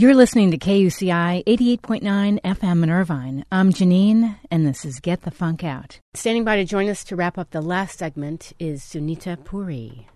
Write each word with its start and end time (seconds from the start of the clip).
You're 0.00 0.14
listening 0.14 0.50
to 0.52 0.56
KUCI 0.56 1.44
88.9 1.44 2.40
FM 2.40 2.82
in 2.84 2.88
Irvine. 2.88 3.44
I'm 3.52 3.70
Janeane, 3.70 4.38
and 4.50 4.66
this 4.66 4.86
is 4.86 4.98
Get 4.98 5.20
the 5.24 5.30
Funk 5.30 5.62
Out. 5.62 6.00
Standing 6.14 6.42
by 6.42 6.56
to 6.56 6.64
join 6.64 6.88
us 6.88 7.04
to 7.04 7.16
wrap 7.16 7.36
up 7.36 7.50
the 7.50 7.60
last 7.60 7.98
segment 7.98 8.54
is 8.58 8.80
Sunita 8.80 9.44
Puri. 9.44 10.08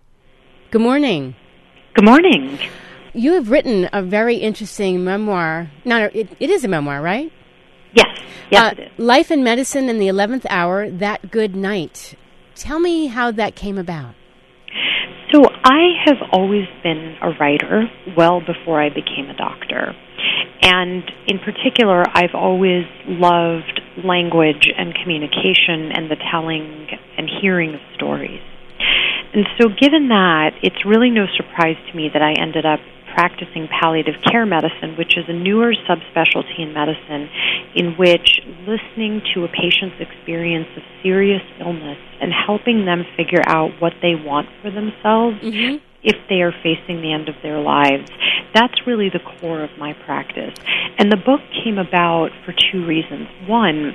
Good 0.70 0.80
morning. 0.80 1.36
Good 1.92 2.06
morning. 2.06 2.58
You 3.12 3.34
have 3.34 3.50
written 3.50 3.90
a 3.92 4.00
very 4.02 4.36
interesting 4.36 5.04
memoir. 5.04 5.70
No, 5.84 6.08
it, 6.14 6.30
it 6.40 6.48
is 6.48 6.64
a 6.64 6.68
memoir, 6.68 7.02
right? 7.02 7.30
Yes. 7.92 8.06
Yes, 8.50 8.62
Uh, 8.62 8.74
it 8.78 8.78
is. 8.84 8.98
Life 8.98 9.30
in 9.30 9.44
Medicine 9.44 9.90
in 9.90 9.98
the 9.98 10.08
11th 10.08 10.46
Hour, 10.48 10.88
That 10.92 11.30
Good 11.30 11.54
Night. 11.54 12.14
Tell 12.54 12.80
me 12.80 13.08
how 13.08 13.30
that 13.32 13.54
came 13.54 13.76
about. 13.76 14.14
So 15.34 15.42
I 15.64 15.98
have 16.06 16.18
always 16.30 16.66
been 16.84 17.16
a 17.20 17.30
writer 17.40 17.90
well 18.16 18.40
before 18.40 18.80
I 18.80 18.88
became 18.88 19.28
a 19.28 19.36
doctor. 19.36 19.92
And 20.62 21.02
in 21.26 21.40
particular, 21.40 22.04
I've 22.06 22.34
always 22.34 22.84
loved 23.08 23.80
language 24.04 24.68
and 24.78 24.94
communication 24.94 25.90
and 25.90 26.08
the 26.08 26.16
telling 26.30 26.86
and 27.18 27.28
hearing 27.42 27.74
of 27.74 27.80
stories. 27.96 28.42
And 29.34 29.44
so, 29.58 29.66
given 29.68 30.08
that, 30.08 30.50
it's 30.62 30.86
really 30.86 31.10
no 31.10 31.26
surprise 31.36 31.76
to 31.90 31.96
me 31.96 32.08
that 32.12 32.22
I 32.22 32.40
ended 32.40 32.64
up 32.64 32.78
practicing 33.14 33.68
palliative 33.80 34.14
care 34.30 34.44
medicine, 34.44 34.96
which 34.98 35.16
is 35.16 35.24
a 35.28 35.32
newer 35.32 35.72
subspecialty 35.88 36.58
in 36.58 36.72
medicine 36.74 37.28
in 37.74 37.94
which 37.96 38.40
listening 38.66 39.22
to 39.34 39.44
a 39.44 39.48
patient's 39.48 39.96
experience 40.00 40.68
of 40.76 40.82
serious 41.02 41.42
illness 41.60 41.98
and 42.20 42.32
helping 42.32 42.84
them 42.84 43.04
figure 43.16 43.42
out 43.46 43.70
what 43.80 43.92
they 44.02 44.14
want 44.14 44.48
for 44.60 44.70
themselves 44.70 45.36
Mm-hmm. 45.44 45.76
if 46.02 46.16
they 46.28 46.40
are 46.42 46.52
facing 46.62 47.00
the 47.02 47.12
end 47.12 47.28
of 47.28 47.34
their 47.42 47.60
lives. 47.60 48.10
That's 48.54 48.86
really 48.86 49.08
the 49.10 49.20
core 49.20 49.62
of 49.62 49.70
my 49.78 49.92
practice. 50.04 50.54
And 50.98 51.10
the 51.10 51.16
book 51.16 51.40
came 51.64 51.78
about 51.78 52.30
for 52.44 52.52
two 52.52 52.86
reasons. 52.86 53.28
One, 53.46 53.94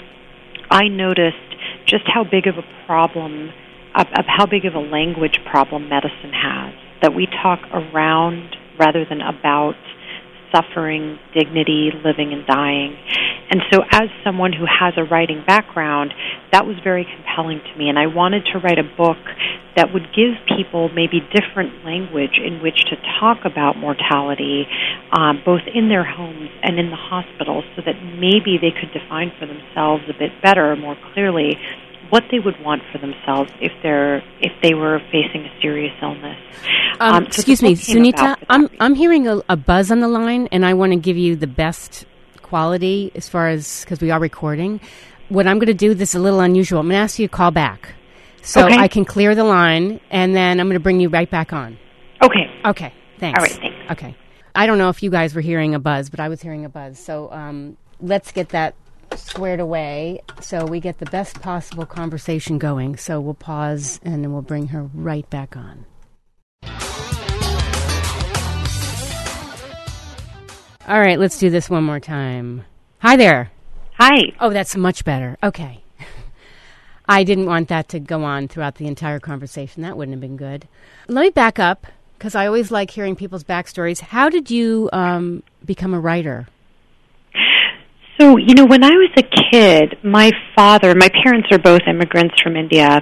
I 0.70 0.88
noticed 0.88 1.38
just 1.86 2.04
how 2.08 2.24
big 2.24 2.48
of 2.48 2.58
a 2.58 2.86
problem, 2.86 3.50
of, 3.96 4.08
of 4.18 4.26
how 4.28 4.46
big 4.46 4.66
of 4.66 4.76
a 4.76 4.80
language 4.80 5.40
problem 5.50 5.90
medicine 5.90 6.34
has. 6.34 6.74
That 7.02 7.16
we 7.16 7.28
talk 7.28 7.60
around 7.72 8.56
rather 8.80 9.06
than 9.06 9.22
about 9.22 9.76
suffering, 10.54 11.20
dignity, 11.34 11.92
living, 12.04 12.34
and 12.34 12.46
dying. 12.48 12.98
And 13.52 13.62
so, 13.72 13.82
as 13.92 14.10
someone 14.24 14.54
who 14.54 14.66
has 14.66 14.94
a 14.98 15.04
writing 15.04 15.44
background, 15.46 16.14
that 16.52 16.66
was 16.66 16.78
very 16.84 17.06
compelling 17.06 17.62
to 17.62 17.80
me. 17.80 17.90
And 17.90 17.98
I 17.98 18.06
wanted 18.06 18.46
to 18.54 18.60
write 18.60 18.78
a 18.78 18.86
book 18.98 19.18
that 19.76 19.94
would 19.94 20.14
give 20.14 20.38
people 20.58 20.90
maybe 20.90 21.22
different 21.34 21.86
language 21.86 22.38
in 22.38 22.62
which 22.62 22.78
to 22.90 22.96
talk 23.20 23.46
about 23.46 23.78
mortality, 23.78 24.68
um, 25.14 25.42
both 25.46 25.62
in 25.74 25.90
their 25.90 26.04
homes 26.04 26.50
and 26.62 26.80
in 26.80 26.90
the 26.90 27.00
hospital, 27.00 27.64
so 27.76 27.82
that 27.86 27.96
maybe 28.18 28.58
they 28.62 28.74
could 28.74 28.94
define 28.94 29.32
for 29.40 29.46
themselves 29.46 30.04
a 30.10 30.18
bit 30.18 30.32
better, 30.44 30.76
more 30.76 30.98
clearly, 31.14 31.58
what 32.10 32.24
they 32.32 32.40
would 32.40 32.60
want 32.64 32.82
for 32.92 32.98
themselves 32.98 33.52
if 33.62 33.72
they're 33.84 34.18
if 34.42 34.52
they 34.62 34.74
were 34.74 35.00
facing 35.12 35.46
a 35.46 35.62
serious 35.62 35.94
illness. 36.02 36.38
Um, 37.00 37.16
Um, 37.16 37.24
so 37.26 37.40
excuse 37.40 37.62
me, 37.62 37.76
Sunita. 37.76 38.14
about 38.14 38.40
for 38.40 38.46
that 38.46 38.46
I'm 38.50 38.62
reason. 38.64 38.78
I'm 38.80 38.96
hearing 38.96 39.28
a, 39.28 39.42
a 39.50 39.56
buzz 39.56 39.92
on 39.92 40.00
the 40.00 40.08
line, 40.08 40.48
and 40.52 40.66
I 40.66 40.74
want 40.74 40.92
to 40.94 41.00
give 41.00 41.18
you 41.18 41.36
the 41.36 41.48
best 41.48 42.06
quality 42.42 43.12
as 43.16 43.30
far 43.30 43.48
as 43.50 43.82
because 43.84 44.02
we 44.02 44.12
are 44.12 44.20
recording. 44.20 44.82
What 45.30 45.46
I'm 45.48 45.58
going 45.60 45.68
to 45.68 45.74
do 45.76 45.94
this 45.94 46.10
is 46.10 46.16
a 46.16 46.20
little 46.20 46.40
unusual. 46.40 46.80
I'm 46.80 46.88
going 46.88 46.98
to 46.98 47.04
ask 47.04 47.20
you 47.20 47.28
to 47.28 47.32
call 47.34 47.52
back, 47.52 47.94
so 48.42 48.66
Okay. 48.66 48.76
I 48.78 48.88
can 48.88 49.06
clear 49.06 49.36
the 49.36 49.44
line, 49.44 50.00
and 50.10 50.36
then 50.36 50.60
I'm 50.60 50.68
going 50.68 50.74
to 50.74 50.80
bring 50.84 51.00
you 51.00 51.10
right 51.10 51.30
back 51.30 51.54
on. 51.54 51.78
Okay. 52.22 52.50
Okay, 52.66 52.92
thanks. 53.20 53.38
All 53.40 53.44
right, 53.46 53.54
thanks. 53.62 53.92
Okay, 53.92 54.16
I 54.56 54.66
don't 54.66 54.78
know 54.80 54.90
if 54.90 55.04
you 55.04 55.12
guys 55.12 55.36
were 55.36 55.42
hearing 55.42 55.76
a 55.76 55.80
buzz, 55.80 56.10
but 56.10 56.20
I 56.20 56.28
was 56.30 56.42
hearing 56.42 56.66
a 56.66 56.70
buzz. 56.70 56.98
So 56.98 57.32
um, 57.32 57.78
let's 58.02 58.32
get 58.32 58.50
that 58.50 58.74
squared 59.18 59.60
away 59.60 60.22
so 60.42 60.66
we 60.66 60.80
get 60.80 61.00
the 61.00 61.06
best 61.06 61.42
possible 61.42 61.86
conversation 61.86 62.58
going. 62.58 62.98
So 62.98 63.20
we'll 63.20 63.34
pause 63.34 64.00
and 64.04 64.24
then 64.24 64.34
we'll 64.34 64.42
bring 64.42 64.68
her 64.68 64.84
right 64.94 65.30
back 65.30 65.56
on. 65.56 65.86
All 70.88 71.00
right, 71.00 71.20
let's 71.20 71.38
do 71.38 71.52
this 71.52 71.70
one 71.70 71.84
more 71.84 72.00
time. 72.00 72.64
Hi 73.00 73.16
there. 73.16 73.52
Hi. 73.94 74.34
Oh, 74.40 74.50
that's 74.50 74.76
much 74.76 75.06
better. 75.06 75.38
Okay. 75.44 75.84
I 77.08 77.24
didn't 77.24 77.46
want 77.46 77.68
that 77.70 77.90
to 77.90 78.00
go 78.00 78.24
on 78.24 78.48
throughout 78.48 78.76
the 78.76 78.88
entire 78.88 79.20
conversation. 79.20 79.84
That 79.84 79.98
wouldn't 79.98 80.14
have 80.14 80.22
been 80.22 80.38
good. 80.38 80.68
Let 81.08 81.22
me 81.22 81.30
back 81.30 81.60
up 81.60 81.86
because 82.18 82.34
I 82.34 82.48
always 82.48 82.72
like 82.72 82.92
hearing 82.92 83.16
people's 83.16 83.44
backstories. 83.44 84.00
How 84.00 84.30
did 84.30 84.50
you 84.50 84.90
um, 84.92 85.44
become 85.64 85.94
a 85.94 86.00
writer? 86.00 86.48
So, 88.20 88.36
you 88.36 88.54
know, 88.54 88.66
when 88.66 88.84
I 88.84 88.90
was 88.90 89.12
a 89.18 89.24
kid, 89.24 89.98
my 90.04 90.32
father, 90.54 90.94
my 90.94 91.08
parents 91.24 91.48
are 91.52 91.58
both 91.58 91.82
immigrants 91.88 92.36
from 92.44 92.58
India, 92.58 93.02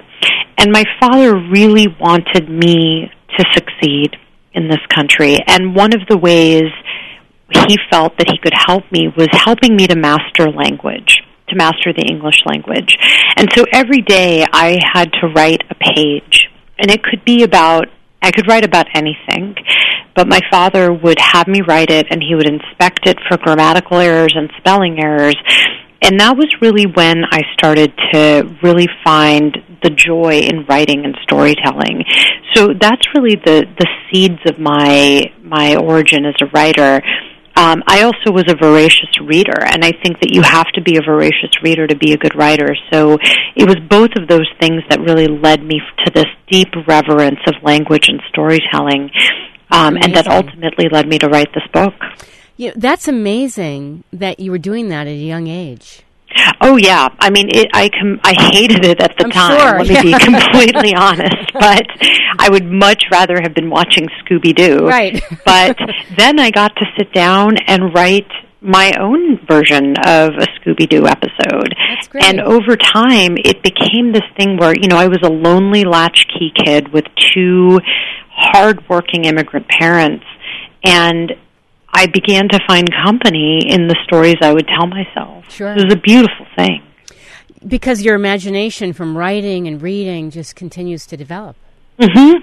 and 0.56 0.70
my 0.70 0.84
father 1.00 1.34
really 1.34 1.88
wanted 2.00 2.48
me 2.48 3.10
to 3.36 3.44
succeed 3.52 4.16
in 4.54 4.68
this 4.68 4.78
country. 4.94 5.38
And 5.48 5.74
one 5.74 5.92
of 5.92 6.06
the 6.08 6.16
ways 6.16 6.70
he 7.66 7.76
felt 7.90 8.16
that 8.18 8.30
he 8.30 8.38
could 8.38 8.54
help 8.54 8.84
me 8.92 9.08
was 9.16 9.28
helping 9.32 9.74
me 9.74 9.88
to 9.88 9.96
master 9.96 10.50
language, 10.50 11.20
to 11.48 11.56
master 11.56 11.92
the 11.92 12.06
English 12.08 12.42
language. 12.46 12.96
And 13.36 13.48
so 13.56 13.64
every 13.72 14.02
day 14.02 14.44
I 14.52 14.78
had 14.94 15.12
to 15.20 15.28
write 15.34 15.62
a 15.68 15.74
page, 15.74 16.48
and 16.78 16.92
it 16.92 17.02
could 17.02 17.24
be 17.24 17.42
about 17.42 17.86
I 18.20 18.32
could 18.32 18.48
write 18.48 18.64
about 18.64 18.86
anything, 18.94 19.54
but 20.18 20.26
my 20.26 20.40
father 20.50 20.92
would 20.92 21.16
have 21.20 21.46
me 21.46 21.60
write 21.68 21.92
it 21.92 22.08
and 22.10 22.20
he 22.20 22.34
would 22.34 22.48
inspect 22.48 23.06
it 23.06 23.16
for 23.28 23.36
grammatical 23.36 23.98
errors 23.98 24.34
and 24.34 24.50
spelling 24.58 24.98
errors. 24.98 25.36
And 26.02 26.18
that 26.18 26.36
was 26.36 26.52
really 26.60 26.86
when 26.86 27.22
I 27.30 27.42
started 27.52 27.92
to 28.12 28.52
really 28.60 28.88
find 29.04 29.56
the 29.80 29.90
joy 29.90 30.40
in 30.40 30.66
writing 30.66 31.04
and 31.04 31.16
storytelling. 31.22 32.02
So 32.54 32.74
that's 32.74 33.06
really 33.14 33.36
the, 33.36 33.64
the 33.78 33.86
seeds 34.10 34.40
of 34.46 34.58
my 34.58 35.30
my 35.44 35.76
origin 35.76 36.24
as 36.24 36.34
a 36.42 36.46
writer. 36.46 37.00
Um, 37.54 37.82
I 37.86 38.02
also 38.02 38.30
was 38.30 38.44
a 38.48 38.56
voracious 38.56 39.10
reader, 39.20 39.58
and 39.58 39.84
I 39.84 39.90
think 39.90 40.20
that 40.20 40.32
you 40.32 40.42
have 40.42 40.66
to 40.74 40.80
be 40.80 40.96
a 40.96 41.02
voracious 41.02 41.50
reader 41.62 41.86
to 41.86 41.96
be 41.96 42.12
a 42.12 42.16
good 42.16 42.34
writer. 42.36 42.74
So 42.92 43.18
it 43.56 43.66
was 43.66 43.76
both 43.88 44.10
of 44.16 44.28
those 44.28 44.46
things 44.60 44.82
that 44.90 45.00
really 45.00 45.26
led 45.26 45.62
me 45.62 45.80
to 46.04 46.12
this 46.12 46.26
deep 46.50 46.68
reverence 46.86 47.40
of 47.48 47.54
language 47.62 48.08
and 48.08 48.22
storytelling, 48.28 49.10
um, 49.70 49.96
and 49.96 50.14
that 50.14 50.26
ultimately 50.26 50.88
led 50.90 51.08
me 51.08 51.18
to 51.18 51.28
write 51.28 51.48
this 51.54 51.66
book. 51.72 51.94
You 52.56 52.72
that's 52.74 53.06
amazing 53.06 54.04
that 54.12 54.40
you 54.40 54.50
were 54.50 54.58
doing 54.58 54.88
that 54.88 55.06
at 55.06 55.12
a 55.12 55.14
young 55.14 55.46
age. 55.46 56.02
Oh 56.60 56.76
yeah, 56.76 57.08
I 57.20 57.30
mean, 57.30 57.48
it, 57.48 57.68
I 57.72 57.88
com- 57.88 58.20
I 58.22 58.34
hated 58.52 58.84
it 58.84 59.00
at 59.00 59.16
the 59.16 59.24
I'm 59.24 59.30
time. 59.30 59.58
sure, 59.58 59.78
Let 59.82 60.04
me 60.04 60.12
be 60.12 60.18
completely 60.24 60.94
honest, 60.94 61.52
but 61.54 61.86
I 62.38 62.48
would 62.50 62.66
much 62.66 63.04
rather 63.10 63.40
have 63.40 63.54
been 63.54 63.70
watching 63.70 64.08
Scooby 64.20 64.54
Doo. 64.54 64.86
Right. 64.86 65.22
but 65.44 65.76
then 66.16 66.38
I 66.38 66.50
got 66.50 66.74
to 66.76 66.84
sit 66.98 67.12
down 67.12 67.56
and 67.66 67.94
write 67.94 68.26
my 68.60 68.92
own 69.00 69.38
version 69.46 69.94
of 70.04 70.34
a 70.34 70.46
Scooby 70.58 70.88
Doo 70.88 71.06
episode. 71.06 71.74
That's 71.94 72.08
great. 72.08 72.24
And 72.24 72.40
over 72.40 72.76
time, 72.76 73.36
it 73.38 73.62
became 73.62 74.12
this 74.12 74.26
thing 74.36 74.56
where 74.56 74.74
you 74.74 74.88
know 74.88 74.96
I 74.96 75.06
was 75.06 75.20
a 75.22 75.30
lonely 75.30 75.84
latchkey 75.84 76.52
kid 76.64 76.92
with 76.92 77.04
two 77.32 77.80
hardworking 78.38 79.24
immigrant 79.24 79.66
parents, 79.68 80.24
and 80.84 81.32
I 81.92 82.06
began 82.06 82.48
to 82.50 82.60
find 82.66 82.88
company 83.04 83.62
in 83.68 83.88
the 83.88 83.96
stories 84.04 84.36
I 84.40 84.52
would 84.52 84.68
tell 84.68 84.86
myself. 84.86 85.50
Sure. 85.50 85.72
It 85.72 85.84
was 85.84 85.92
a 85.92 86.00
beautiful 86.00 86.46
thing. 86.56 86.82
Because 87.66 88.02
your 88.02 88.14
imagination 88.14 88.92
from 88.92 89.16
writing 89.18 89.66
and 89.66 89.82
reading 89.82 90.30
just 90.30 90.54
continues 90.54 91.06
to 91.06 91.16
develop. 91.16 91.56
hmm 92.00 92.34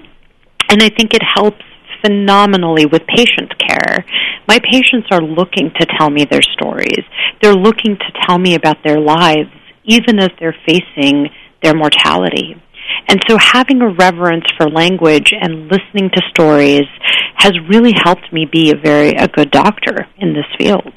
And 0.68 0.82
I 0.82 0.90
think 0.90 1.14
it 1.14 1.22
helps 1.34 1.62
phenomenally 2.04 2.84
with 2.86 3.02
patient 3.06 3.52
care. 3.58 4.04
My 4.46 4.58
patients 4.70 5.08
are 5.10 5.22
looking 5.22 5.70
to 5.80 5.86
tell 5.98 6.10
me 6.10 6.26
their 6.30 6.42
stories. 6.42 7.02
They're 7.40 7.54
looking 7.54 7.96
to 7.96 8.20
tell 8.26 8.38
me 8.38 8.54
about 8.54 8.76
their 8.84 9.00
lives, 9.00 9.50
even 9.84 10.18
as 10.18 10.28
they're 10.38 10.56
facing 10.66 11.28
their 11.62 11.74
mortality. 11.74 12.60
And 13.08 13.20
so 13.28 13.36
having 13.38 13.80
a 13.82 13.88
reverence 13.90 14.44
for 14.56 14.68
language 14.68 15.32
and 15.38 15.70
listening 15.70 16.10
to 16.14 16.22
stories 16.30 16.86
has 17.36 17.52
really 17.68 17.92
helped 18.04 18.32
me 18.32 18.46
be 18.50 18.70
a 18.70 18.76
very 18.76 19.10
a 19.10 19.28
good 19.28 19.50
doctor 19.50 20.06
in 20.18 20.34
this 20.34 20.46
field. 20.58 20.92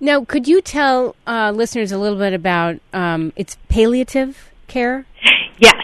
Now, 0.00 0.24
could 0.24 0.48
you 0.48 0.62
tell 0.62 1.14
uh, 1.26 1.52
listeners 1.54 1.92
a 1.92 1.98
little 1.98 2.18
bit 2.18 2.32
about 2.32 2.76
um, 2.92 3.32
it's 3.36 3.58
palliative 3.68 4.50
care? 4.66 5.04
Yes. 5.58 5.74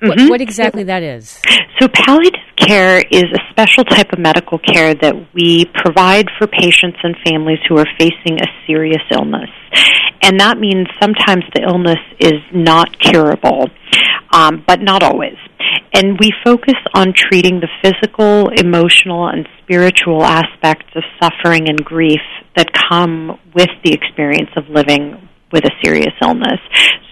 What, 0.00 0.18
Mhm. 0.18 0.28
what 0.30 0.40
exactly 0.40 0.82
that 0.84 1.02
is? 1.02 1.40
So, 1.80 1.88
palliative 1.88 2.40
care 2.56 3.02
is 3.10 3.24
a 3.24 3.38
special 3.50 3.84
type 3.84 4.12
of 4.12 4.18
medical 4.18 4.58
care 4.58 4.94
that 4.94 5.14
we 5.32 5.64
provide 5.74 6.28
for 6.38 6.46
patients 6.46 6.98
and 7.02 7.16
families 7.24 7.60
who 7.68 7.78
are 7.78 7.86
facing 7.98 8.40
a 8.40 8.46
serious 8.66 9.02
illness. 9.10 9.50
And 10.22 10.38
that 10.40 10.58
means 10.58 10.86
sometimes 11.00 11.44
the 11.54 11.62
illness 11.62 11.98
is 12.20 12.40
not 12.52 12.98
curable, 13.00 13.70
um, 14.32 14.64
but 14.66 14.80
not 14.80 15.02
always. 15.02 15.36
and 15.94 16.18
we 16.18 16.30
focus 16.44 16.74
on 16.94 17.12
treating 17.14 17.60
the 17.60 17.68
physical, 17.82 18.48
emotional, 18.48 19.28
and 19.28 19.46
spiritual 19.62 20.22
aspects 20.22 20.90
of 20.96 21.02
suffering 21.20 21.68
and 21.68 21.84
grief 21.84 22.20
that 22.56 22.68
come 22.90 23.38
with 23.54 23.70
the 23.84 23.92
experience 23.92 24.50
of 24.56 24.68
living 24.68 25.28
with 25.52 25.64
a 25.64 25.70
serious 25.84 26.14
illness. 26.22 26.60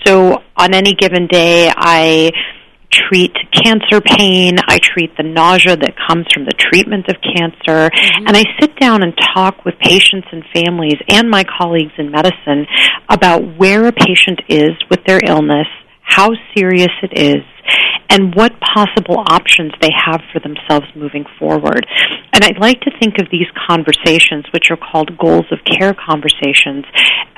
So 0.07 0.43
on 0.57 0.75
any 0.75 0.95
given 0.95 1.27
day, 1.27 1.71
I 1.75 2.31
treat 2.91 3.33
cancer 3.53 4.01
pain. 4.01 4.57
I 4.67 4.79
treat 4.79 5.17
the 5.17 5.23
nausea 5.23 5.77
that 5.77 5.95
comes 6.09 6.27
from 6.33 6.45
the 6.45 6.53
treatment 6.53 7.09
of 7.09 7.17
cancer. 7.23 7.91
Mm-hmm. 7.91 8.27
And 8.27 8.37
I 8.37 8.45
sit 8.61 8.79
down 8.79 9.03
and 9.03 9.15
talk 9.35 9.65
with 9.65 9.79
patients 9.79 10.27
and 10.33 10.45
families 10.53 10.97
and 11.09 11.31
my 11.31 11.45
colleagues 11.45 11.93
in 11.99 12.11
medicine 12.11 12.67
about 13.09 13.57
where 13.57 13.87
a 13.87 13.93
patient 13.93 14.41
is 14.49 14.71
with 14.89 15.05
their 15.07 15.21
illness, 15.25 15.69
how 16.11 16.31
serious 16.55 16.93
it 17.03 17.17
is, 17.17 17.45
and 18.11 18.35
what 18.35 18.53
possible 18.61 19.23
options 19.31 19.73
they 19.81 19.91
have 19.95 20.21
for 20.33 20.41
themselves 20.41 20.87
moving 20.97 21.25
forward. 21.39 21.87
And 22.33 22.43
I'd 22.43 22.59
like 22.59 22.81
to 22.81 22.91
think 22.99 23.15
of 23.21 23.29
these 23.31 23.47
conversations, 23.69 24.45
which 24.53 24.71
are 24.71 24.77
called 24.77 25.17
goals 25.17 25.47
of 25.53 25.59
care 25.65 25.95
conversations, 25.95 26.85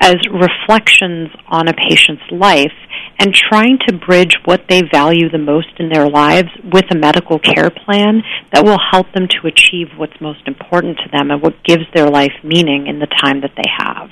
as 0.01 0.15
reflections 0.33 1.29
on 1.47 1.67
a 1.67 1.73
patient's 1.73 2.23
life 2.31 2.73
and 3.19 3.33
trying 3.33 3.77
to 3.87 3.93
bridge 3.93 4.35
what 4.45 4.65
they 4.67 4.81
value 4.91 5.29
the 5.29 5.37
most 5.37 5.69
in 5.77 5.89
their 5.89 6.09
lives 6.09 6.49
with 6.63 6.85
a 6.91 6.97
medical 6.97 7.37
care 7.37 7.69
plan 7.69 8.21
that 8.51 8.65
will 8.65 8.79
help 8.91 9.07
them 9.13 9.27
to 9.27 9.47
achieve 9.47 9.87
what's 9.97 10.19
most 10.19 10.47
important 10.47 10.97
to 10.97 11.09
them 11.11 11.29
and 11.29 11.41
what 11.41 11.63
gives 11.63 11.83
their 11.93 12.09
life 12.09 12.33
meaning 12.43 12.87
in 12.87 12.99
the 12.99 13.07
time 13.21 13.41
that 13.41 13.53
they 13.55 13.69
have. 13.77 14.09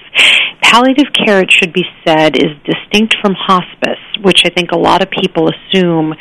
Palliative 0.62 1.12
care, 1.14 1.42
it 1.42 1.52
should 1.52 1.74
be 1.74 1.84
said, 2.06 2.36
is 2.38 2.52
distinct 2.64 3.16
from 3.22 3.34
hospice, 3.38 4.00
which 4.22 4.44
I 4.46 4.50
think 4.50 4.72
a 4.72 4.78
lot 4.78 5.02
of 5.02 5.10
people 5.10 5.50
assume 5.50 6.14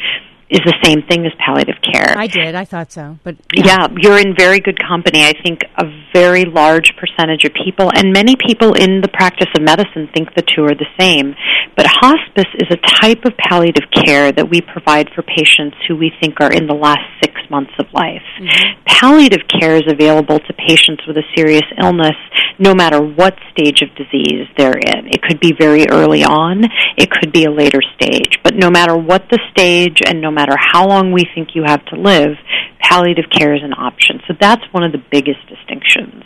is 0.51 0.61
the 0.65 0.75
same 0.83 1.03
thing 1.09 1.25
as 1.25 1.33
palliative 1.39 1.77
care. 1.81 2.19
I 2.19 2.27
did. 2.27 2.57
I 2.57 2.65
thought 2.65 2.91
so. 2.91 3.19
But 3.23 3.37
yeah. 3.55 3.65
yeah, 3.67 3.89
you're 3.97 4.19
in 4.19 4.35
very 4.37 4.59
good 4.59 4.79
company. 4.83 5.23
I 5.23 5.33
think 5.33 5.61
a 5.79 5.85
very 6.13 6.45
large 6.45 6.93
percentage 6.97 7.45
of 7.45 7.55
people 7.55 7.91
and 7.95 8.13
many 8.13 8.35
people 8.35 8.75
in 8.75 9.01
the 9.01 9.09
practice 9.09 9.47
of 9.57 9.63
medicine 9.63 10.09
think 10.13 10.35
the 10.35 10.43
two 10.43 10.65
are 10.65 10.75
the 10.75 10.91
same. 10.99 11.37
But 11.77 11.87
hospice 11.87 12.51
is 12.55 12.69
a 12.71 12.77
type 13.01 13.25
of 13.25 13.37
palliative 13.37 13.89
care 13.91 14.33
that 14.33 14.51
we 14.51 14.61
provide 14.61 15.09
for 15.15 15.23
patients 15.23 15.77
who 15.89 15.97
we 15.97 16.13
think 16.21 16.41
are 16.41 16.53
in 16.53 16.67
the 16.67 16.75
last 16.75 17.07
6 17.25 17.35
months 17.51 17.73
of 17.79 17.87
life. 17.93 18.23
Mm-hmm. 18.39 18.83
Palliative 18.87 19.49
care 19.49 19.77
is 19.77 19.85
available 19.89 20.39
to 20.39 20.53
patients 20.53 21.03
with 21.07 21.17
a 21.17 21.25
serious 21.35 21.65
illness 21.83 22.17
no 22.59 22.75
matter 22.75 23.01
what 23.01 23.35
stage 23.51 23.81
of 23.83 23.89
disease 23.97 24.47
they're 24.57 24.77
in. 24.77 25.09
It 25.09 25.23
could 25.23 25.41
be 25.41 25.53
very 25.59 25.89
early 25.89 26.23
on, 26.23 26.65
it 26.97 27.11
could 27.11 27.33
be 27.33 27.45
a 27.45 27.51
later 27.51 27.81
stage, 27.95 28.39
but 28.45 28.55
no 28.55 28.71
matter 28.71 28.97
what 28.97 29.25
the 29.31 29.41
stage 29.51 30.01
and 30.07 30.21
no 30.21 30.31
matter 30.31 30.55
how 30.59 30.87
long 30.87 31.13
we 31.13 31.27
think 31.35 31.55
you 31.55 31.65
have 31.65 31.85
to 31.87 31.97
live, 31.97 32.37
palliative 32.81 33.31
care 33.31 33.55
is 33.55 33.63
an 33.63 33.73
option. 33.73 34.21
So 34.29 34.35
that's 34.39 34.63
one 34.73 34.85
of 34.85 34.93
the 34.93 35.03
biggest 35.11 35.41
distinctions. 35.49 36.25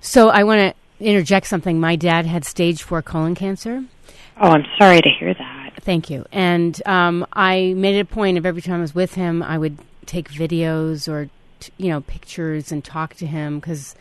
So 0.00 0.28
I 0.28 0.44
want 0.44 0.60
to 0.60 1.04
interject 1.04 1.46
something. 1.46 1.80
My 1.80 1.96
dad 1.96 2.26
had 2.26 2.44
stage 2.44 2.82
four 2.82 3.02
colon 3.02 3.34
cancer. 3.34 3.84
Oh, 4.40 4.48
I'm 4.48 4.64
sorry 4.78 5.02
to 5.02 5.08
hear 5.10 5.34
that. 5.34 5.74
Thank 5.82 6.08
you. 6.08 6.24
And 6.32 6.80
um, 6.86 7.26
I 7.34 7.74
made 7.74 7.96
it 7.96 8.00
a 8.00 8.04
point 8.06 8.38
of 8.38 8.46
every 8.46 8.62
time 8.62 8.76
I 8.76 8.80
was 8.80 8.94
with 8.94 9.14
him, 9.14 9.42
I 9.42 9.58
would 9.58 9.78
take 10.06 10.30
videos 10.30 11.08
or 11.08 11.28
t- 11.60 11.72
you 11.76 11.88
know 11.88 12.00
pictures 12.00 12.72
and 12.72 12.82
talk 12.82 13.14
to 13.14 13.26
him 13.26 13.60
because 13.60 13.94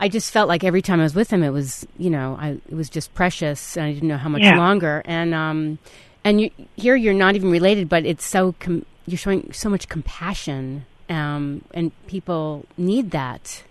I 0.00 0.08
just 0.08 0.32
felt 0.32 0.48
like 0.48 0.64
every 0.64 0.80
time 0.80 0.98
I 0.98 1.02
was 1.02 1.14
with 1.14 1.30
him, 1.30 1.42
it 1.42 1.50
was 1.50 1.86
you 1.98 2.08
know 2.08 2.38
I 2.40 2.58
it 2.68 2.74
was 2.74 2.88
just 2.88 3.12
precious, 3.14 3.76
and 3.76 3.86
I 3.86 3.92
didn't 3.92 4.08
know 4.08 4.16
how 4.16 4.30
much 4.30 4.42
yeah. 4.42 4.56
longer. 4.56 5.02
And 5.04 5.34
um, 5.34 5.78
and 6.24 6.40
you, 6.40 6.50
here 6.76 6.96
you're 6.96 7.14
not 7.14 7.36
even 7.36 7.50
related, 7.50 7.88
but 7.88 8.06
it's 8.06 8.24
so 8.24 8.54
com- 8.58 8.86
you're 9.06 9.18
showing 9.18 9.52
so 9.52 9.68
much 9.68 9.88
compassion, 9.88 10.86
um, 11.10 11.62
and 11.74 11.92
people 12.06 12.64
need 12.78 13.10
that. 13.10 13.62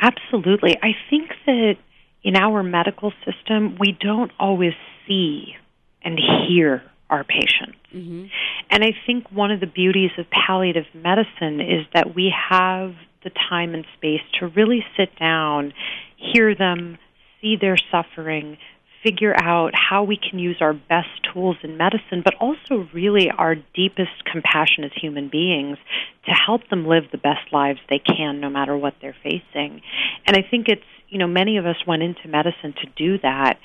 Absolutely, 0.00 0.76
I 0.82 0.94
think 1.08 1.30
that 1.46 1.76
in 2.22 2.36
our 2.36 2.62
medical 2.62 3.12
system 3.24 3.78
we 3.80 3.96
don't 3.98 4.32
always 4.38 4.74
see 5.06 5.54
and 6.02 6.18
hear 6.18 6.82
our 7.08 7.24
patients. 7.24 7.78
Mm-hmm. 7.94 8.26
And 8.70 8.84
I 8.84 8.92
think 9.06 9.30
one 9.30 9.50
of 9.50 9.60
the 9.60 9.66
beauties 9.66 10.10
of 10.18 10.26
palliative 10.30 10.86
medicine 10.94 11.60
is 11.60 11.86
that 11.94 12.14
we 12.14 12.32
have 12.50 12.94
the 13.22 13.30
time 13.48 13.74
and 13.74 13.84
space 13.96 14.22
to 14.40 14.48
really 14.48 14.84
sit 14.96 15.16
down, 15.18 15.72
hear 16.16 16.54
them, 16.54 16.98
see 17.40 17.56
their 17.60 17.76
suffering, 17.90 18.58
figure 19.02 19.34
out 19.40 19.72
how 19.74 20.02
we 20.02 20.16
can 20.16 20.38
use 20.38 20.56
our 20.60 20.72
best 20.72 21.08
tools 21.32 21.56
in 21.62 21.76
medicine, 21.76 22.22
but 22.24 22.34
also 22.40 22.88
really 22.92 23.30
our 23.30 23.54
deepest 23.54 24.24
compassion 24.30 24.82
as 24.84 24.90
human 25.00 25.28
beings 25.28 25.78
to 26.24 26.32
help 26.32 26.68
them 26.70 26.86
live 26.86 27.04
the 27.12 27.18
best 27.18 27.52
lives 27.52 27.78
they 27.88 28.00
can 28.00 28.40
no 28.40 28.50
matter 28.50 28.76
what 28.76 28.94
they're 29.00 29.16
facing. 29.22 29.80
And 30.26 30.36
I 30.36 30.42
think 30.48 30.68
it's, 30.68 30.82
you 31.08 31.18
know, 31.18 31.28
many 31.28 31.56
of 31.56 31.66
us 31.66 31.76
went 31.86 32.02
into 32.02 32.26
medicine 32.26 32.74
to 32.82 32.86
do 32.96 33.18
that, 33.18 33.58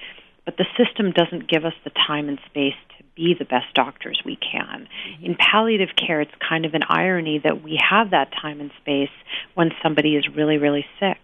but 0.51 0.65
the 0.65 0.83
system 0.83 1.11
doesn't 1.11 1.49
give 1.49 1.65
us 1.65 1.73
the 1.83 1.91
time 1.91 2.27
and 2.27 2.39
space 2.45 2.75
to 2.97 3.03
be 3.15 3.35
the 3.37 3.45
best 3.45 3.73
doctors 3.73 4.21
we 4.25 4.37
can. 4.37 4.87
Mm-hmm. 4.87 5.25
In 5.25 5.35
palliative 5.35 5.89
care, 5.95 6.21
it's 6.21 6.31
kind 6.47 6.65
of 6.65 6.73
an 6.73 6.81
irony 6.87 7.39
that 7.43 7.63
we 7.63 7.79
have 7.89 8.11
that 8.11 8.31
time 8.41 8.59
and 8.59 8.71
space 8.81 9.09
when 9.53 9.71
somebody 9.83 10.15
is 10.15 10.27
really, 10.35 10.57
really 10.57 10.85
sick. 10.99 11.17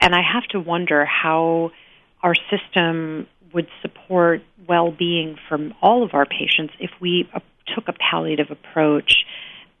And 0.00 0.14
I 0.14 0.22
have 0.22 0.44
to 0.50 0.60
wonder 0.60 1.04
how 1.04 1.70
our 2.22 2.34
system 2.50 3.26
would 3.52 3.68
support 3.82 4.42
well 4.66 4.90
being 4.90 5.36
from 5.48 5.74
all 5.82 6.02
of 6.02 6.14
our 6.14 6.26
patients 6.26 6.74
if 6.80 6.90
we 7.00 7.28
took 7.74 7.86
a 7.88 7.92
palliative 7.92 8.50
approach 8.50 9.24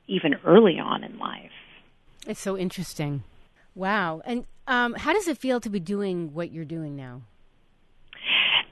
even 0.06 0.34
early 0.44 0.78
on 0.78 1.02
in 1.02 1.18
life. 1.18 1.50
It's 2.26 2.40
so 2.40 2.56
interesting. 2.56 3.24
Wow. 3.74 4.22
And 4.24 4.44
um, 4.68 4.94
how 4.94 5.12
does 5.12 5.26
it 5.26 5.38
feel 5.38 5.60
to 5.60 5.70
be 5.70 5.80
doing 5.80 6.32
what 6.32 6.52
you're 6.52 6.64
doing 6.64 6.94
now? 6.94 7.22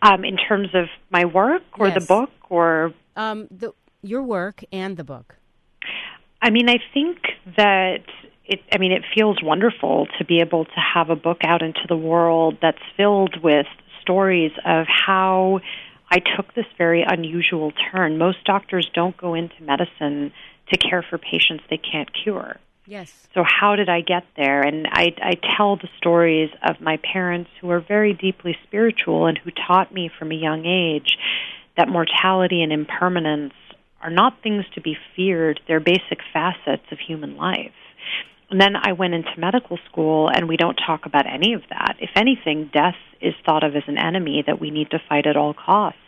Um, 0.04 0.24
in 0.24 0.36
terms 0.36 0.68
of 0.74 0.86
my 1.10 1.24
work 1.24 1.62
or 1.78 1.86
yes. 1.86 2.00
the 2.00 2.06
book 2.06 2.30
or 2.50 2.92
um, 3.14 3.46
the, 3.52 3.72
your 4.02 4.22
work 4.24 4.64
and 4.72 4.96
the 4.96 5.04
book. 5.04 5.36
I 6.40 6.50
mean, 6.50 6.68
I 6.68 6.78
think 6.92 7.18
that 7.56 8.02
it. 8.44 8.60
I 8.72 8.78
mean, 8.78 8.90
it 8.90 9.04
feels 9.14 9.38
wonderful 9.42 10.08
to 10.18 10.24
be 10.24 10.40
able 10.40 10.64
to 10.64 10.80
have 10.94 11.08
a 11.08 11.16
book 11.16 11.42
out 11.44 11.62
into 11.62 11.86
the 11.88 11.96
world 11.96 12.58
that's 12.60 12.82
filled 12.96 13.40
with 13.42 13.66
stories 14.00 14.50
of 14.64 14.86
how 14.88 15.60
I 16.10 16.18
took 16.18 16.52
this 16.54 16.66
very 16.76 17.04
unusual 17.06 17.72
turn. 17.92 18.18
Most 18.18 18.44
doctors 18.44 18.90
don't 18.92 19.16
go 19.16 19.34
into 19.34 19.54
medicine 19.62 20.32
to 20.70 20.76
care 20.76 21.04
for 21.08 21.16
patients 21.16 21.64
they 21.70 21.78
can't 21.78 22.10
cure. 22.12 22.58
Yes. 22.86 23.12
So 23.34 23.44
how 23.44 23.76
did 23.76 23.88
I 23.88 24.00
get 24.00 24.24
there? 24.36 24.62
And 24.62 24.86
I, 24.90 25.14
I 25.22 25.34
tell 25.56 25.76
the 25.76 25.88
stories 25.98 26.50
of 26.66 26.80
my 26.80 26.98
parents 26.98 27.50
who 27.60 27.70
are 27.70 27.80
very 27.80 28.12
deeply 28.12 28.56
spiritual 28.64 29.26
and 29.26 29.38
who 29.38 29.50
taught 29.50 29.94
me 29.94 30.10
from 30.18 30.32
a 30.32 30.34
young 30.34 30.66
age 30.66 31.16
that 31.76 31.88
mortality 31.88 32.62
and 32.62 32.72
impermanence 32.72 33.54
are 34.00 34.10
not 34.10 34.42
things 34.42 34.64
to 34.74 34.80
be 34.80 34.96
feared. 35.14 35.60
They're 35.68 35.80
basic 35.80 36.18
facets 36.32 36.84
of 36.90 36.98
human 36.98 37.36
life. 37.36 37.72
And 38.50 38.60
then 38.60 38.76
I 38.76 38.92
went 38.92 39.14
into 39.14 39.30
medical 39.38 39.78
school, 39.90 40.28
and 40.28 40.46
we 40.46 40.58
don't 40.58 40.74
talk 40.74 41.06
about 41.06 41.26
any 41.26 41.54
of 41.54 41.62
that. 41.70 41.96
If 42.00 42.10
anything, 42.16 42.68
death 42.70 42.96
is 43.18 43.32
thought 43.46 43.64
of 43.64 43.74
as 43.74 43.84
an 43.86 43.96
enemy 43.96 44.44
that 44.46 44.60
we 44.60 44.70
need 44.70 44.90
to 44.90 44.98
fight 45.08 45.26
at 45.26 45.38
all 45.38 45.54
costs. 45.54 45.98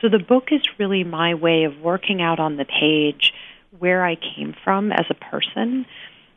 So 0.00 0.08
the 0.08 0.18
book 0.18 0.48
is 0.50 0.62
really 0.78 1.04
my 1.04 1.34
way 1.34 1.64
of 1.64 1.80
working 1.80 2.22
out 2.22 2.38
on 2.38 2.56
the 2.56 2.64
page 2.64 3.34
where 3.76 4.04
I 4.04 4.16
came 4.16 4.54
from 4.64 4.92
as 4.92 5.06
a 5.10 5.14
person 5.14 5.86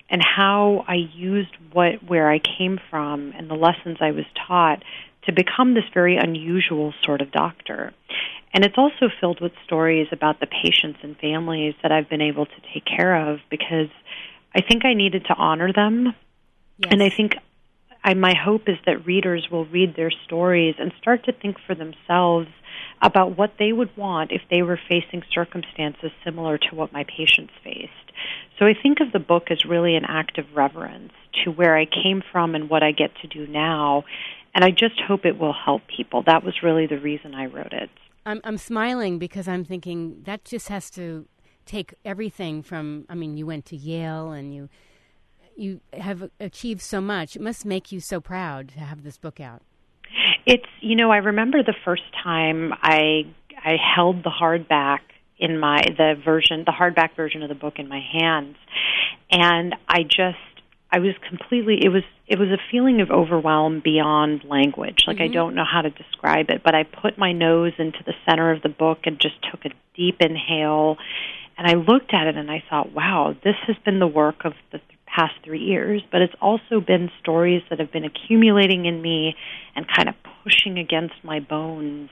and 0.09 0.21
how 0.23 0.83
I 0.87 0.95
used 0.95 1.55
what 1.71 2.03
where 2.03 2.29
I 2.29 2.39
came 2.39 2.79
from 2.89 3.33
and 3.35 3.49
the 3.49 3.55
lessons 3.55 3.97
I 4.01 4.11
was 4.11 4.25
taught 4.47 4.83
to 5.23 5.31
become 5.31 5.73
this 5.73 5.83
very 5.93 6.17
unusual 6.17 6.93
sort 7.03 7.21
of 7.21 7.31
doctor. 7.31 7.93
And 8.53 8.65
it's 8.65 8.77
also 8.77 9.09
filled 9.19 9.39
with 9.39 9.53
stories 9.63 10.07
about 10.11 10.39
the 10.39 10.47
patients 10.47 10.99
and 11.03 11.17
families 11.17 11.75
that 11.83 11.91
I've 11.91 12.09
been 12.09 12.21
able 12.21 12.45
to 12.45 12.61
take 12.73 12.85
care 12.85 13.29
of 13.29 13.39
because 13.49 13.87
I 14.53 14.61
think 14.61 14.83
I 14.83 14.93
needed 14.93 15.25
to 15.25 15.33
honor 15.35 15.71
them. 15.71 16.13
Yes. 16.77 16.89
And 16.91 17.01
I 17.01 17.09
think 17.09 17.35
I, 18.03 18.13
my 18.13 18.33
hope 18.33 18.67
is 18.67 18.77
that 18.85 19.05
readers 19.05 19.47
will 19.51 19.65
read 19.65 19.95
their 19.95 20.11
stories 20.25 20.75
and 20.79 20.91
start 21.01 21.25
to 21.25 21.33
think 21.33 21.57
for 21.65 21.75
themselves 21.75 22.47
about 23.01 23.37
what 23.37 23.53
they 23.59 23.71
would 23.73 23.95
want 23.97 24.31
if 24.31 24.41
they 24.49 24.61
were 24.61 24.79
facing 24.89 25.23
circumstances 25.33 26.11
similar 26.23 26.57
to 26.57 26.75
what 26.75 26.93
my 26.93 27.03
patients 27.03 27.53
faced. 27.63 27.91
So 28.59 28.65
I 28.65 28.73
think 28.81 28.99
of 29.01 29.11
the 29.11 29.19
book 29.19 29.49
as 29.49 29.65
really 29.65 29.95
an 29.95 30.05
act 30.07 30.37
of 30.37 30.45
reverence 30.53 31.13
to 31.43 31.51
where 31.51 31.77
I 31.77 31.85
came 31.85 32.21
from 32.31 32.53
and 32.55 32.69
what 32.69 32.83
I 32.83 32.91
get 32.91 33.11
to 33.21 33.27
do 33.27 33.47
now. 33.47 34.03
And 34.53 34.63
I 34.63 34.69
just 34.69 34.99
hope 34.99 35.25
it 35.25 35.39
will 35.39 35.53
help 35.53 35.81
people. 35.87 36.23
That 36.25 36.43
was 36.43 36.61
really 36.61 36.85
the 36.85 36.99
reason 36.99 37.33
I 37.33 37.45
wrote 37.45 37.73
it. 37.73 37.89
I'm, 38.25 38.41
I'm 38.43 38.57
smiling 38.57 39.17
because 39.17 39.47
I'm 39.47 39.65
thinking 39.65 40.21
that 40.25 40.45
just 40.45 40.67
has 40.67 40.89
to 40.91 41.25
take 41.65 41.93
everything 42.03 42.61
from 42.63 43.05
I 43.07 43.15
mean 43.15 43.37
you 43.37 43.45
went 43.45 43.65
to 43.67 43.75
Yale 43.75 44.31
and 44.31 44.53
you 44.53 44.69
you 45.55 45.81
have 45.93 46.29
achieved 46.39 46.81
so 46.81 47.01
much. 47.01 47.35
It 47.35 47.41
must 47.41 47.65
make 47.65 47.91
you 47.91 47.99
so 47.99 48.19
proud 48.19 48.69
to 48.69 48.79
have 48.79 49.03
this 49.03 49.17
book 49.17 49.39
out. 49.39 49.61
It's 50.45 50.65
you 50.81 50.95
know 50.95 51.11
I 51.11 51.17
remember 51.17 51.63
the 51.63 51.75
first 51.85 52.03
time 52.23 52.73
I 52.81 53.23
I 53.57 53.75
held 53.95 54.23
the 54.23 54.31
hardback 54.31 54.99
in 55.37 55.59
my 55.59 55.81
the 55.97 56.15
version, 56.23 56.63
the 56.65 56.73
hardback 56.73 57.15
version 57.15 57.43
of 57.43 57.49
the 57.49 57.55
book 57.55 57.75
in 57.77 57.87
my 57.87 58.01
hands, 58.01 58.57
and 59.29 59.75
I 59.87 60.03
just 60.03 60.37
I 60.91 60.99
was 60.99 61.13
completely 61.29 61.79
it 61.83 61.89
was 61.89 62.03
it 62.27 62.39
was 62.39 62.49
a 62.49 62.57
feeling 62.71 63.01
of 63.01 63.11
overwhelm 63.11 63.81
beyond 63.83 64.43
language. 64.43 65.03
Like 65.07 65.17
Mm-hmm. 65.17 65.23
I 65.23 65.33
don't 65.33 65.55
know 65.55 65.65
how 65.69 65.81
to 65.81 65.89
describe 65.89 66.49
it, 66.49 66.61
but 66.63 66.75
I 66.75 66.83
put 66.83 67.17
my 67.17 67.31
nose 67.31 67.73
into 67.77 67.99
the 68.05 68.13
center 68.27 68.51
of 68.51 68.61
the 68.61 68.69
book 68.69 68.99
and 69.05 69.19
just 69.19 69.35
took 69.49 69.65
a 69.65 69.69
deep 69.95 70.17
inhale 70.19 70.97
and 71.61 71.69
I 71.69 71.75
looked 71.75 72.11
at 72.13 72.25
it 72.25 72.37
and 72.37 72.49
I 72.49 72.63
thought, 72.69 72.91
wow, 72.91 73.35
this 73.43 73.55
has 73.67 73.75
been 73.85 73.99
the 73.99 74.07
work 74.07 74.45
of 74.45 74.53
the 74.71 74.79
th- 74.79 74.90
past 75.13 75.33
3 75.43 75.59
years, 75.59 76.01
but 76.11 76.21
it's 76.21 76.35
also 76.41 76.79
been 76.79 77.09
stories 77.21 77.61
that 77.69 77.79
have 77.79 77.91
been 77.91 78.05
accumulating 78.05 78.85
in 78.85 79.01
me 79.01 79.35
and 79.75 79.85
kind 79.87 80.09
of 80.09 80.15
pushing 80.43 80.77
against 80.77 81.15
my 81.23 81.39
bones 81.39 82.09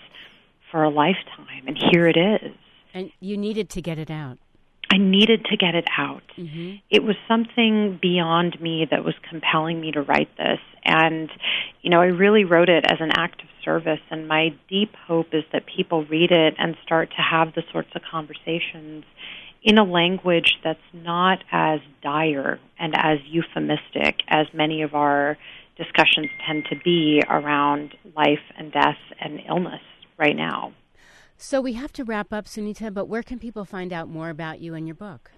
for 0.71 0.83
a 0.83 0.89
lifetime 0.89 1.63
and 1.67 1.77
here 1.91 2.07
it 2.07 2.17
is. 2.17 2.53
And 2.93 3.11
you 3.19 3.37
needed 3.37 3.69
to 3.71 3.81
get 3.81 3.97
it 3.97 4.11
out. 4.11 4.37
I 4.91 4.97
needed 4.97 5.45
to 5.45 5.57
get 5.57 5.75
it 5.75 5.87
out. 5.97 6.23
hmm 6.35 6.75
It 6.89 7.03
was 7.03 7.15
something 7.27 7.99
beyond 8.01 8.59
me 8.59 8.87
that 8.89 9.03
was 9.03 9.13
compelling 9.29 9.79
me 9.79 9.91
to 9.91 10.01
write 10.01 10.35
this. 10.37 10.59
And, 10.83 11.29
you 11.81 11.91
know, 11.91 12.01
I 12.01 12.05
really 12.05 12.43
wrote 12.43 12.69
it 12.69 12.85
as 12.89 12.97
an 12.99 13.11
act 13.11 13.41
of 13.41 13.47
service. 13.63 13.99
And 14.09 14.27
my 14.27 14.49
deep 14.67 14.95
hope 14.95 15.27
is 15.33 15.43
that 15.53 15.65
people 15.67 16.05
read 16.05 16.31
it 16.31 16.55
and 16.57 16.75
start 16.83 17.11
to 17.11 17.21
have 17.21 17.53
the 17.53 17.63
sorts 17.71 17.89
of 17.95 18.01
conversations 18.09 19.03
in 19.63 19.77
a 19.77 19.83
language 19.83 20.57
that's 20.63 20.79
not 20.93 21.39
as 21.51 21.79
dire 22.01 22.59
and 22.77 22.93
as 22.95 23.19
euphemistic 23.27 24.21
as 24.27 24.47
many 24.53 24.81
of 24.81 24.93
our 24.93 25.37
discussions 25.77 26.27
tend 26.45 26.65
to 26.69 26.75
be 26.83 27.21
around 27.29 27.95
life 28.15 28.39
and 28.57 28.71
death 28.71 28.97
and 29.19 29.39
illness 29.47 29.81
right 30.17 30.35
now. 30.35 30.73
So 31.37 31.61
we 31.61 31.73
have 31.73 31.93
to 31.93 32.03
wrap 32.03 32.33
up, 32.33 32.45
Sunita, 32.45 32.93
but 32.93 33.07
where 33.07 33.23
can 33.23 33.39
people 33.39 33.63
find 33.63 33.93
out 33.93 34.09
more 34.09 34.29
about 34.29 34.59
you 34.59 34.73
and 34.73 34.85
your 34.85 34.95
book? 34.95 35.31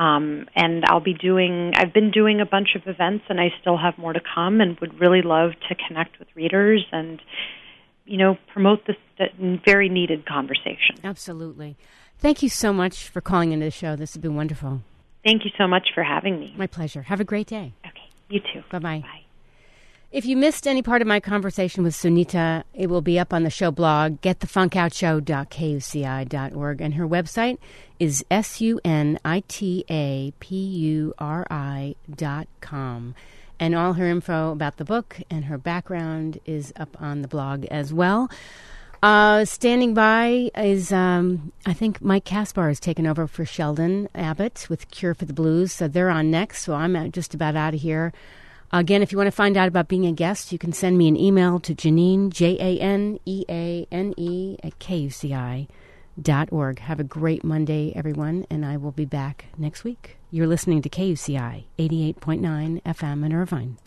Um, 0.00 0.46
and 0.56 0.82
I'll 0.86 1.04
be 1.04 1.12
doing, 1.12 1.72
I've 1.76 1.92
been 1.92 2.10
doing 2.10 2.40
a 2.40 2.46
bunch 2.46 2.70
of 2.74 2.82
events, 2.86 3.24
and 3.28 3.38
I 3.38 3.48
still 3.60 3.76
have 3.76 3.98
more 3.98 4.14
to 4.14 4.20
come, 4.34 4.62
and 4.62 4.80
would 4.80 4.98
really 4.98 5.20
love 5.20 5.50
to 5.68 5.74
connect 5.86 6.18
with 6.18 6.28
readers 6.34 6.86
and, 6.90 7.20
you 8.06 8.16
know, 8.16 8.38
promote 8.50 8.86
this 8.86 8.96
very 9.62 9.90
needed 9.90 10.24
conversation. 10.24 10.96
Absolutely. 11.04 11.76
Thank 12.18 12.42
you 12.42 12.48
so 12.48 12.72
much 12.72 13.08
for 13.08 13.20
calling 13.20 13.52
into 13.52 13.66
the 13.66 13.70
show. 13.70 13.94
This 13.94 14.14
has 14.14 14.22
been 14.22 14.36
wonderful. 14.36 14.80
Thank 15.22 15.44
you 15.44 15.50
so 15.58 15.66
much 15.66 15.88
for 15.94 16.02
having 16.02 16.40
me. 16.40 16.54
My 16.56 16.66
pleasure. 16.66 17.02
Have 17.02 17.20
a 17.20 17.24
great 17.24 17.46
day. 17.46 17.74
Okay, 17.86 18.08
you 18.30 18.40
too. 18.40 18.62
Bye-bye. 18.70 19.00
bye. 19.00 19.29
If 20.12 20.26
you 20.26 20.36
missed 20.36 20.66
any 20.66 20.82
part 20.82 21.02
of 21.02 21.08
my 21.08 21.20
conversation 21.20 21.84
with 21.84 21.94
Sunita, 21.94 22.64
it 22.74 22.90
will 22.90 23.00
be 23.00 23.16
up 23.16 23.32
on 23.32 23.44
the 23.44 23.50
show 23.50 23.70
blog, 23.70 24.20
getthefunkoutshow.kuci.org, 24.22 26.80
and 26.80 26.94
her 26.94 27.06
website 27.06 27.58
is 28.00 28.24
S-U-N-I-T-A-P-U-R-I 28.28 29.14
dot 32.12 32.48
com. 32.60 33.14
And 33.60 33.76
all 33.76 33.92
her 33.92 34.08
info 34.08 34.50
about 34.50 34.78
the 34.78 34.84
book 34.84 35.20
and 35.30 35.44
her 35.44 35.58
background 35.58 36.40
is 36.44 36.72
up 36.74 37.00
on 37.00 37.22
the 37.22 37.28
blog 37.28 37.66
as 37.66 37.94
well. 37.94 38.28
Uh, 39.04 39.44
standing 39.44 39.94
by 39.94 40.50
is, 40.56 40.90
um, 40.90 41.52
I 41.64 41.72
think 41.72 42.02
Mike 42.02 42.24
Caspar 42.24 42.66
has 42.66 42.80
taken 42.80 43.06
over 43.06 43.28
for 43.28 43.44
Sheldon 43.44 44.08
Abbott 44.16 44.66
with 44.68 44.90
Cure 44.90 45.14
for 45.14 45.26
the 45.26 45.32
Blues. 45.32 45.72
So 45.72 45.86
they're 45.86 46.10
on 46.10 46.32
next. 46.32 46.64
So 46.64 46.74
I'm 46.74 47.12
just 47.12 47.32
about 47.32 47.54
out 47.54 47.74
of 47.74 47.80
here. 47.80 48.12
Again, 48.72 49.02
if 49.02 49.10
you 49.10 49.18
want 49.18 49.26
to 49.26 49.32
find 49.32 49.56
out 49.56 49.66
about 49.66 49.88
being 49.88 50.06
a 50.06 50.12
guest, 50.12 50.52
you 50.52 50.58
can 50.58 50.72
send 50.72 50.96
me 50.96 51.08
an 51.08 51.16
email 51.16 51.58
to 51.60 51.74
Janeane, 51.74 52.30
J 52.30 52.56
A 52.60 52.80
N 52.80 53.18
E 53.26 53.44
A 53.48 53.86
N 53.90 54.14
E, 54.16 54.58
at 54.62 54.78
KUCI 54.78 55.66
dot 56.20 56.48
org. 56.52 56.78
Have 56.78 57.00
a 57.00 57.04
great 57.04 57.42
Monday, 57.42 57.92
everyone, 57.96 58.46
and 58.48 58.64
I 58.64 58.76
will 58.76 58.92
be 58.92 59.04
back 59.04 59.46
next 59.58 59.82
week. 59.82 60.18
You're 60.30 60.46
listening 60.46 60.82
to 60.82 60.88
KUCI 60.88 61.64
88.9 61.78 62.82
FM 62.82 63.26
in 63.26 63.32
Irvine. 63.32 63.78